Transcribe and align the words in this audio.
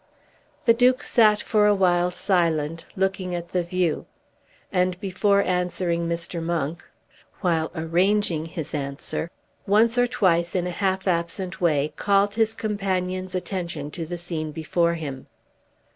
The 0.65 0.73
Duke 0.73 1.03
sat 1.03 1.43
for 1.43 1.67
a 1.67 1.75
while 1.75 2.09
silent, 2.09 2.85
looking 2.95 3.35
at 3.35 3.49
the 3.49 3.61
view, 3.61 4.07
and, 4.71 4.99
before 4.99 5.43
answering 5.43 6.09
Mr. 6.09 6.41
Monk, 6.41 6.89
while 7.41 7.69
arranging 7.75 8.45
his 8.47 8.73
answer, 8.73 9.29
once 9.67 9.99
or 9.99 10.07
twice 10.07 10.55
in 10.55 10.65
a 10.65 10.71
half 10.71 11.07
absent 11.07 11.61
way, 11.61 11.93
called 11.97 12.33
his 12.33 12.55
companion's 12.55 13.35
attention 13.35 13.91
to 13.91 14.07
the 14.07 14.17
scene 14.17 14.51
before 14.51 14.95
him. 14.95 15.27